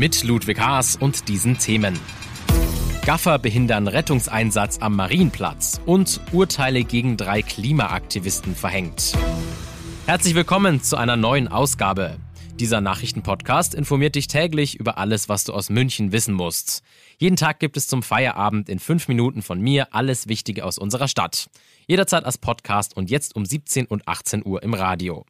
Mit 0.00 0.24
Ludwig 0.24 0.58
Haas 0.58 0.96
und 0.96 1.28
diesen 1.28 1.58
Themen. 1.58 2.00
Gaffer 3.04 3.38
behindern 3.38 3.86
Rettungseinsatz 3.86 4.78
am 4.80 4.96
Marienplatz 4.96 5.78
und 5.84 6.22
Urteile 6.32 6.84
gegen 6.84 7.18
drei 7.18 7.42
Klimaaktivisten 7.42 8.56
verhängt. 8.56 9.12
Herzlich 10.06 10.34
willkommen 10.34 10.82
zu 10.82 10.96
einer 10.96 11.16
neuen 11.18 11.48
Ausgabe. 11.48 12.16
Dieser 12.54 12.80
Nachrichtenpodcast 12.80 13.74
informiert 13.74 14.14
dich 14.14 14.26
täglich 14.26 14.80
über 14.80 14.96
alles, 14.96 15.28
was 15.28 15.44
du 15.44 15.52
aus 15.52 15.68
München 15.68 16.12
wissen 16.12 16.32
musst. 16.32 16.82
Jeden 17.18 17.36
Tag 17.36 17.60
gibt 17.60 17.76
es 17.76 17.86
zum 17.86 18.02
Feierabend 18.02 18.70
in 18.70 18.78
fünf 18.78 19.06
Minuten 19.06 19.42
von 19.42 19.60
mir 19.60 19.94
alles 19.94 20.28
Wichtige 20.28 20.64
aus 20.64 20.78
unserer 20.78 21.08
Stadt. 21.08 21.50
Jederzeit 21.86 22.24
als 22.24 22.38
Podcast 22.38 22.96
und 22.96 23.10
jetzt 23.10 23.36
um 23.36 23.44
17 23.44 23.84
und 23.84 24.08
18 24.08 24.46
Uhr 24.46 24.62
im 24.62 24.72
Radio. 24.72 25.26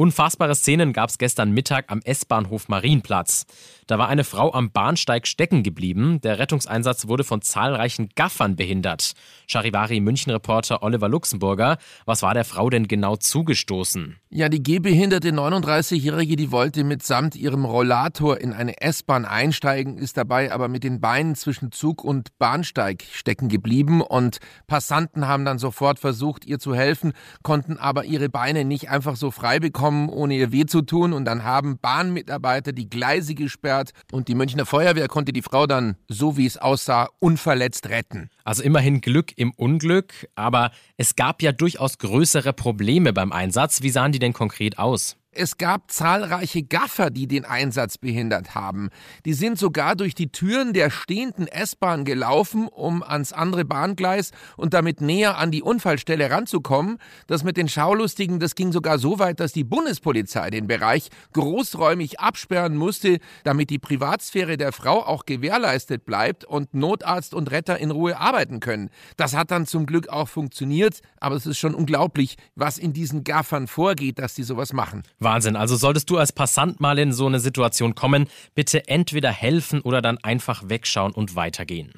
Unfassbare 0.00 0.54
Szenen 0.54 0.94
gab 0.94 1.10
es 1.10 1.18
gestern 1.18 1.50
Mittag 1.50 1.92
am 1.92 2.00
S-Bahnhof 2.02 2.70
Marienplatz. 2.70 3.44
Da 3.86 3.98
war 3.98 4.08
eine 4.08 4.24
Frau 4.24 4.50
am 4.54 4.70
Bahnsteig 4.70 5.26
stecken 5.26 5.62
geblieben. 5.62 6.22
Der 6.22 6.38
Rettungseinsatz 6.38 7.06
wurde 7.06 7.22
von 7.22 7.42
zahlreichen 7.42 8.08
Gaffern 8.14 8.56
behindert. 8.56 9.12
Charivari 9.46 10.00
München-Reporter 10.00 10.82
Oliver 10.82 11.10
Luxemburger, 11.10 11.76
was 12.06 12.22
war 12.22 12.32
der 12.32 12.46
Frau 12.46 12.70
denn 12.70 12.88
genau 12.88 13.16
zugestoßen? 13.16 14.16
Ja, 14.30 14.48
die 14.48 14.62
gehbehinderte 14.62 15.30
39-Jährige, 15.30 16.36
die 16.36 16.52
wollte 16.52 16.84
mitsamt 16.84 17.36
ihrem 17.36 17.66
Rollator 17.66 18.40
in 18.40 18.54
eine 18.54 18.80
S-Bahn 18.80 19.26
einsteigen, 19.26 19.98
ist 19.98 20.16
dabei 20.16 20.52
aber 20.52 20.68
mit 20.68 20.84
den 20.84 21.00
Beinen 21.00 21.34
zwischen 21.34 21.72
Zug 21.72 22.04
und 22.04 22.38
Bahnsteig 22.38 23.04
stecken 23.12 23.48
geblieben 23.48 24.00
und 24.00 24.38
Passanten 24.66 25.26
haben 25.26 25.44
dann 25.44 25.58
sofort 25.58 25.98
versucht, 25.98 26.46
ihr 26.46 26.60
zu 26.60 26.74
helfen, 26.76 27.12
konnten 27.42 27.76
aber 27.76 28.04
ihre 28.04 28.28
Beine 28.28 28.64
nicht 28.64 28.88
einfach 28.88 29.16
so 29.16 29.32
frei 29.32 29.58
bekommen, 29.58 29.89
ohne 30.08 30.34
ihr 30.34 30.52
weh 30.52 30.66
zu 30.66 30.82
tun 30.82 31.12
und 31.12 31.24
dann 31.24 31.44
haben 31.44 31.78
Bahnmitarbeiter 31.78 32.72
die 32.72 32.88
Gleise 32.88 33.34
gesperrt 33.34 33.92
und 34.12 34.28
die 34.28 34.34
Münchner 34.34 34.66
Feuerwehr 34.66 35.08
konnte 35.08 35.32
die 35.32 35.42
Frau 35.42 35.66
dann, 35.66 35.96
so 36.08 36.36
wie 36.36 36.46
es 36.46 36.56
aussah, 36.56 37.08
unverletzt 37.18 37.88
retten. 37.88 38.30
Also 38.44 38.62
immerhin 38.62 39.00
Glück 39.00 39.32
im 39.36 39.52
Unglück, 39.52 40.28
aber 40.34 40.70
es 40.96 41.16
gab 41.16 41.42
ja 41.42 41.52
durchaus 41.52 41.98
größere 41.98 42.52
Probleme 42.52 43.12
beim 43.12 43.32
Einsatz. 43.32 43.82
Wie 43.82 43.90
sahen 43.90 44.12
die 44.12 44.18
denn 44.18 44.32
konkret 44.32 44.78
aus? 44.78 45.19
Es 45.32 45.58
gab 45.58 45.92
zahlreiche 45.92 46.64
Gaffer, 46.64 47.08
die 47.10 47.28
den 47.28 47.44
Einsatz 47.44 47.98
behindert 47.98 48.56
haben. 48.56 48.88
Die 49.24 49.32
sind 49.32 49.60
sogar 49.60 49.94
durch 49.94 50.16
die 50.16 50.32
Türen 50.32 50.72
der 50.72 50.90
stehenden 50.90 51.46
S-Bahn 51.46 52.04
gelaufen, 52.04 52.66
um 52.66 53.04
ans 53.04 53.32
andere 53.32 53.64
Bahngleis 53.64 54.32
und 54.56 54.74
damit 54.74 55.00
näher 55.00 55.38
an 55.38 55.52
die 55.52 55.62
Unfallstelle 55.62 56.32
ranzukommen. 56.32 56.98
Das 57.28 57.44
mit 57.44 57.56
den 57.56 57.68
Schaulustigen, 57.68 58.40
das 58.40 58.56
ging 58.56 58.72
sogar 58.72 58.98
so 58.98 59.20
weit, 59.20 59.38
dass 59.38 59.52
die 59.52 59.62
Bundespolizei 59.62 60.50
den 60.50 60.66
Bereich 60.66 61.10
großräumig 61.32 62.18
absperren 62.18 62.76
musste, 62.76 63.20
damit 63.44 63.70
die 63.70 63.78
Privatsphäre 63.78 64.56
der 64.56 64.72
Frau 64.72 65.06
auch 65.06 65.26
gewährleistet 65.26 66.04
bleibt 66.06 66.44
und 66.44 66.74
Notarzt 66.74 67.34
und 67.34 67.52
Retter 67.52 67.78
in 67.78 67.92
Ruhe 67.92 68.18
arbeiten 68.18 68.58
können. 68.58 68.90
Das 69.16 69.36
hat 69.36 69.52
dann 69.52 69.66
zum 69.66 69.86
Glück 69.86 70.08
auch 70.08 70.28
funktioniert, 70.28 71.02
aber 71.20 71.36
es 71.36 71.46
ist 71.46 71.58
schon 71.58 71.76
unglaublich, 71.76 72.36
was 72.56 72.78
in 72.78 72.92
diesen 72.92 73.22
Gaffern 73.22 73.68
vorgeht, 73.68 74.18
dass 74.18 74.34
die 74.34 74.42
sowas 74.42 74.72
machen. 74.72 75.04
Wahnsinn. 75.20 75.56
Also 75.56 75.76
solltest 75.76 76.10
du 76.10 76.16
als 76.16 76.32
Passant 76.32 76.80
mal 76.80 76.98
in 76.98 77.12
so 77.12 77.26
eine 77.26 77.40
Situation 77.40 77.94
kommen, 77.94 78.26
bitte 78.54 78.88
entweder 78.88 79.30
helfen 79.30 79.82
oder 79.82 80.02
dann 80.02 80.18
einfach 80.18 80.68
wegschauen 80.68 81.12
und 81.12 81.36
weitergehen. 81.36 81.92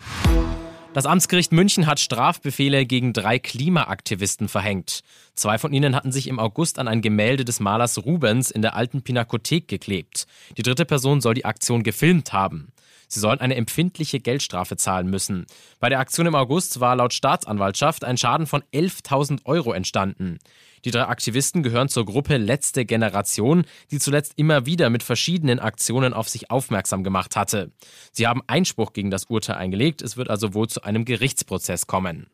Das 0.93 1.07
Amtsgericht 1.07 1.53
München 1.53 1.87
hat 1.87 2.01
Strafbefehle 2.01 2.85
gegen 2.85 3.15
drei 3.15 3.39
Klimaaktivisten 3.39 4.49
verhängt. 4.49 5.01
Zwei 5.35 5.57
von 5.57 5.73
ihnen 5.73 5.97
hatten 5.97 6.13
sich 6.13 6.27
im 6.27 6.39
August 6.39 6.79
an 6.79 6.87
ein 6.87 7.01
Gemälde 7.01 7.47
des 7.47 7.61
Malers 7.61 8.05
Rubens 8.05 8.51
in 8.51 8.61
der 8.61 8.77
alten 8.77 9.01
Pinakothek 9.01 9.69
geklebt. 9.69 10.27
Die 10.59 10.63
dritte 10.63 10.85
Person 10.85 11.23
soll 11.23 11.33
die 11.33 11.47
Aktion 11.47 11.83
gefilmt 11.83 12.35
haben. 12.35 12.73
Sie 13.13 13.21
sollen 13.21 13.41
eine 13.41 13.57
empfindliche 13.57 14.21
Geldstrafe 14.21 14.79
zahlen 14.79 15.07
müssen. 15.07 15.45
Bei 15.81 15.91
der 15.91 15.99
Aktion 15.99 16.25
im 16.25 16.35
August 16.35 16.81
war 16.81 16.97
laut 16.97 17.13
Staatsanwaltschaft 17.13 18.05
ein 18.05 18.17
Schaden 18.17 18.47
von 18.47 18.63
11.000 18.73 19.45
Euro 19.45 19.75
entstanden. 19.75 20.39
Die 20.87 20.91
drei 20.91 21.05
Aktivisten 21.05 21.63
gehören 21.63 21.91
zur 21.91 22.07
Gruppe 22.07 22.39
Letzte 22.39 22.87
Generation, 22.87 23.65
die 23.91 23.99
zuletzt 23.99 24.33
immer 24.37 24.65
wieder 24.65 24.89
mit 24.89 25.03
verschiedenen 25.03 25.59
Aktionen 25.59 26.15
auf 26.15 26.31
sich 26.31 26.51
aufmerksam 26.51 27.05
gemacht 27.05 27.37
hatte. 27.37 27.71
Sie 28.13 28.27
haben 28.27 28.41
Einspruch 28.47 28.95
gegen 28.95 29.11
das 29.11 29.27
Urteil 29.27 29.57
eingelegt, 29.57 30.01
es 30.01 30.17
wird 30.17 30.31
also 30.31 30.55
wohl 30.55 30.69
zu 30.69 30.83
einem 30.83 31.05
Gerichtsprozess 31.05 31.87
kommen. 31.87 32.29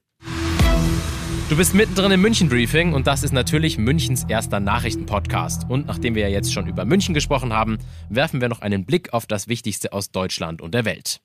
Du 1.48 1.56
bist 1.56 1.74
mittendrin 1.74 2.10
im 2.10 2.20
München 2.20 2.50
Briefing 2.50 2.92
und 2.92 3.06
das 3.06 3.22
ist 3.22 3.32
natürlich 3.32 3.78
Münchens 3.78 4.24
erster 4.28 4.60
Nachrichtenpodcast. 4.60 5.64
Und 5.70 5.86
nachdem 5.86 6.14
wir 6.14 6.20
ja 6.20 6.28
jetzt 6.28 6.52
schon 6.52 6.66
über 6.66 6.84
München 6.84 7.14
gesprochen 7.14 7.54
haben, 7.54 7.78
werfen 8.10 8.42
wir 8.42 8.50
noch 8.50 8.60
einen 8.60 8.84
Blick 8.84 9.14
auf 9.14 9.26
das 9.26 9.48
Wichtigste 9.48 9.94
aus 9.94 10.10
Deutschland 10.10 10.60
und 10.60 10.74
der 10.74 10.84
Welt. 10.84 11.22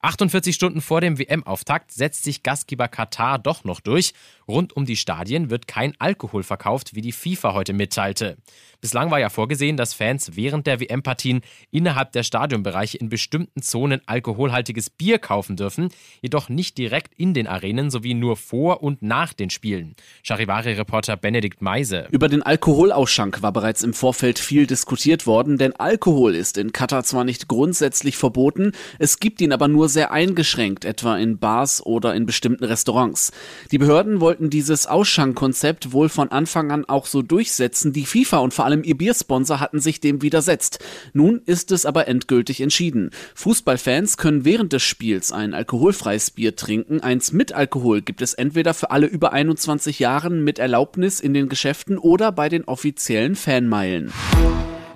48 0.00 0.54
Stunden 0.54 0.80
vor 0.80 1.00
dem 1.00 1.18
WM-Auftakt 1.18 1.90
setzt 1.90 2.22
sich 2.22 2.44
Gastgeber 2.44 2.86
Katar 2.86 3.40
doch 3.40 3.64
noch 3.64 3.80
durch. 3.80 4.12
Rund 4.46 4.76
um 4.76 4.84
die 4.84 4.96
Stadien 4.96 5.50
wird 5.50 5.66
kein 5.66 5.94
Alkohol 5.98 6.44
verkauft, 6.44 6.94
wie 6.94 7.00
die 7.00 7.10
FIFA 7.10 7.54
heute 7.54 7.72
mitteilte. 7.72 8.36
Bislang 8.84 9.10
war 9.10 9.18
ja 9.18 9.30
vorgesehen, 9.30 9.78
dass 9.78 9.94
Fans 9.94 10.32
während 10.34 10.66
der 10.66 10.78
WM-Partien 10.78 11.40
innerhalb 11.70 12.12
der 12.12 12.22
Stadionbereiche 12.22 12.98
in 12.98 13.08
bestimmten 13.08 13.62
Zonen 13.62 14.02
alkoholhaltiges 14.04 14.90
Bier 14.90 15.18
kaufen 15.18 15.56
dürfen, 15.56 15.88
jedoch 16.20 16.50
nicht 16.50 16.76
direkt 16.76 17.14
in 17.14 17.32
den 17.32 17.46
Arenen 17.46 17.90
sowie 17.90 18.12
nur 18.12 18.36
vor 18.36 18.82
und 18.82 19.00
nach 19.00 19.32
den 19.32 19.48
Spielen. 19.48 19.94
Charivari-Reporter 20.22 21.16
Benedikt 21.16 21.62
Meise. 21.62 22.08
Über 22.10 22.28
den 22.28 22.42
Alkoholausschank 22.42 23.40
war 23.40 23.52
bereits 23.52 23.82
im 23.82 23.94
Vorfeld 23.94 24.38
viel 24.38 24.66
diskutiert 24.66 25.26
worden, 25.26 25.56
denn 25.56 25.74
Alkohol 25.76 26.34
ist 26.34 26.58
in 26.58 26.72
Katar 26.72 27.04
zwar 27.04 27.24
nicht 27.24 27.48
grundsätzlich 27.48 28.18
verboten, 28.18 28.72
es 28.98 29.18
gibt 29.18 29.40
ihn 29.40 29.54
aber 29.54 29.66
nur 29.66 29.88
sehr 29.88 30.12
eingeschränkt, 30.12 30.84
etwa 30.84 31.16
in 31.16 31.38
Bars 31.38 31.80
oder 31.86 32.14
in 32.14 32.26
bestimmten 32.26 32.64
Restaurants. 32.64 33.32
Die 33.70 33.78
Behörden 33.78 34.20
wollten 34.20 34.50
dieses 34.50 34.86
Ausschankkonzept 34.86 35.92
wohl 35.92 36.10
von 36.10 36.30
Anfang 36.30 36.70
an 36.70 36.84
auch 36.84 37.06
so 37.06 37.22
durchsetzen. 37.22 37.94
Die 37.94 38.04
FIFA 38.04 38.40
und 38.40 38.52
vor 38.52 38.66
allem 38.66 38.73
ihr 38.82 38.96
Biersponsor 38.96 39.60
hatten 39.60 39.78
sich 39.78 40.00
dem 40.00 40.22
widersetzt. 40.22 40.78
Nun 41.12 41.42
ist 41.46 41.70
es 41.70 41.86
aber 41.86 42.08
endgültig 42.08 42.60
entschieden. 42.60 43.10
Fußballfans 43.34 44.16
können 44.16 44.44
während 44.44 44.72
des 44.72 44.82
Spiels 44.82 45.30
ein 45.30 45.54
alkoholfreies 45.54 46.32
Bier 46.32 46.56
trinken. 46.56 47.00
Eins 47.00 47.32
mit 47.32 47.52
Alkohol 47.52 48.02
gibt 48.02 48.22
es 48.22 48.34
entweder 48.34 48.74
für 48.74 48.90
alle 48.90 49.06
über 49.06 49.32
21 49.32 49.98
Jahren 49.98 50.42
mit 50.42 50.58
Erlaubnis 50.58 51.20
in 51.20 51.34
den 51.34 51.48
Geschäften 51.48 51.98
oder 51.98 52.32
bei 52.32 52.48
den 52.48 52.64
offiziellen 52.64 53.36
Fanmeilen. 53.36 54.12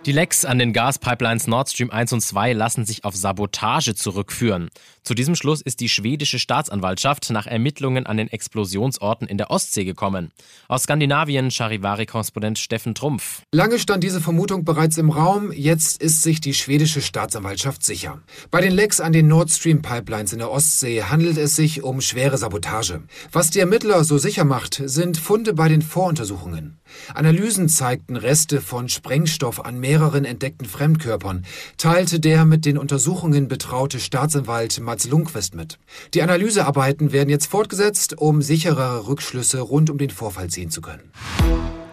Die 0.08 0.12
Lecks 0.12 0.46
an 0.46 0.58
den 0.58 0.72
Gaspipelines 0.72 1.48
Nord 1.48 1.68
Stream 1.68 1.90
1 1.90 2.14
und 2.14 2.22
2 2.22 2.54
lassen 2.54 2.86
sich 2.86 3.04
auf 3.04 3.14
Sabotage 3.14 3.94
zurückführen. 3.94 4.70
Zu 5.02 5.12
diesem 5.12 5.34
Schluss 5.34 5.60
ist 5.60 5.80
die 5.80 5.90
schwedische 5.90 6.38
Staatsanwaltschaft 6.38 7.28
nach 7.28 7.46
Ermittlungen 7.46 8.06
an 8.06 8.16
den 8.16 8.28
Explosionsorten 8.28 9.28
in 9.28 9.36
der 9.36 9.50
Ostsee 9.50 9.84
gekommen. 9.84 10.32
Aus 10.66 10.84
Skandinavien 10.84 11.50
Charivari-Korrespondent 11.50 12.58
Steffen 12.58 12.94
Trumpf. 12.94 13.42
Lange 13.52 13.78
stand 13.78 14.02
diese 14.02 14.22
Vermutung 14.22 14.64
bereits 14.64 14.96
im 14.96 15.10
Raum, 15.10 15.52
jetzt 15.52 16.00
ist 16.00 16.22
sich 16.22 16.40
die 16.40 16.54
schwedische 16.54 17.02
Staatsanwaltschaft 17.02 17.84
sicher. 17.84 18.22
Bei 18.50 18.62
den 18.62 18.72
Lecks 18.72 19.00
an 19.00 19.12
den 19.12 19.28
Nord 19.28 19.50
Stream 19.50 19.82
Pipelines 19.82 20.32
in 20.32 20.38
der 20.38 20.50
Ostsee 20.50 21.02
handelt 21.02 21.36
es 21.36 21.54
sich 21.54 21.82
um 21.82 22.00
schwere 22.00 22.38
Sabotage. 22.38 23.02
Was 23.30 23.50
die 23.50 23.60
Ermittler 23.60 24.04
so 24.04 24.16
sicher 24.16 24.44
macht, 24.44 24.80
sind 24.82 25.18
Funde 25.18 25.52
bei 25.52 25.68
den 25.68 25.82
Voruntersuchungen. 25.82 26.78
Analysen 27.12 27.68
zeigten 27.68 28.16
Reste 28.16 28.62
von 28.62 28.88
Sprengstoff 28.88 29.62
an 29.62 29.78
mehreren 29.78 29.97
entdeckten 30.24 30.66
Fremdkörpern, 30.66 31.44
teilte 31.76 32.20
der 32.20 32.44
mit 32.44 32.64
den 32.64 32.78
Untersuchungen 32.78 33.48
betraute 33.48 34.00
Staatsanwalt 34.00 34.80
Mats 34.80 35.08
Lundqvist 35.08 35.54
mit. 35.54 35.78
Die 36.14 36.22
Analysearbeiten 36.22 37.12
werden 37.12 37.28
jetzt 37.28 37.46
fortgesetzt, 37.46 38.16
um 38.18 38.42
sicherere 38.42 39.06
Rückschlüsse 39.06 39.60
rund 39.60 39.90
um 39.90 39.98
den 39.98 40.10
Vorfall 40.10 40.48
ziehen 40.48 40.70
zu 40.70 40.80
können. 40.80 41.10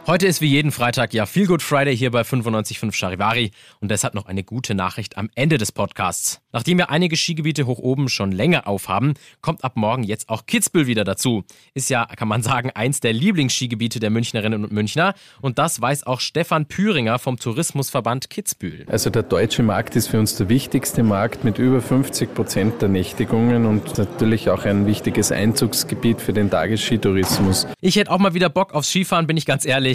Heute 0.07 0.27
ist 0.27 0.39
wie 0.39 0.45
jeden 0.45 0.71
Freitag 0.71 1.15
ja 1.15 1.25
Feel 1.25 1.47
Good 1.47 1.63
Friday 1.63 1.97
hier 1.97 2.11
bei 2.11 2.21
95.5 2.21 2.93
Charivari 2.93 3.49
und 3.79 3.89
deshalb 3.89 4.13
noch 4.13 4.27
eine 4.27 4.43
gute 4.43 4.75
Nachricht 4.75 5.17
am 5.17 5.31
Ende 5.33 5.57
des 5.57 5.71
Podcasts. 5.71 6.41
Nachdem 6.51 6.77
wir 6.77 6.91
einige 6.91 7.17
Skigebiete 7.17 7.65
hoch 7.65 7.79
oben 7.79 8.07
schon 8.07 8.31
länger 8.31 8.67
aufhaben, 8.67 9.15
kommt 9.41 9.63
ab 9.63 9.71
morgen 9.77 10.03
jetzt 10.03 10.29
auch 10.29 10.45
Kitzbühel 10.45 10.85
wieder 10.85 11.05
dazu. 11.05 11.43
Ist 11.73 11.89
ja, 11.89 12.05
kann 12.05 12.27
man 12.27 12.43
sagen, 12.43 12.69
eins 12.69 12.99
der 12.99 13.13
Lieblingsskigebiete 13.13 13.99
der 13.99 14.11
Münchnerinnen 14.11 14.63
und 14.63 14.71
Münchner 14.71 15.15
und 15.41 15.57
das 15.57 15.81
weiß 15.81 16.05
auch 16.05 16.19
Stefan 16.19 16.67
Püringer 16.67 17.17
vom 17.17 17.39
Tourismusverband 17.39 18.29
Kitzbühel. 18.29 18.85
Also 18.87 19.09
der 19.09 19.23
deutsche 19.23 19.63
Markt 19.63 19.95
ist 19.95 20.09
für 20.09 20.19
uns 20.19 20.35
der 20.35 20.49
wichtigste 20.49 21.01
Markt 21.01 21.43
mit 21.43 21.57
über 21.57 21.81
50 21.81 22.35
Prozent 22.35 22.79
der 22.79 22.89
Nächtigungen 22.89 23.65
und 23.65 23.97
natürlich 23.97 24.51
auch 24.51 24.65
ein 24.65 24.85
wichtiges 24.85 25.31
Einzugsgebiet 25.31 26.21
für 26.21 26.31
den 26.31 26.51
Tagesskitourismus. 26.51 27.65
Ich 27.81 27.95
hätte 27.95 28.11
auch 28.11 28.19
mal 28.19 28.35
wieder 28.35 28.49
Bock 28.49 28.75
aufs 28.75 28.89
Skifahren, 28.89 29.25
bin 29.25 29.35
ich 29.35 29.47
ganz 29.47 29.65
ehrlich 29.65 29.94